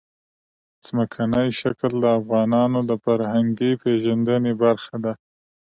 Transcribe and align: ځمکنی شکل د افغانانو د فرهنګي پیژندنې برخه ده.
ځمکنی 0.85 1.49
شکل 1.59 1.93
د 1.99 2.05
افغانانو 2.19 2.79
د 2.89 2.91
فرهنګي 3.03 3.71
پیژندنې 3.83 4.51
برخه 4.63 4.95
ده. 5.03 5.13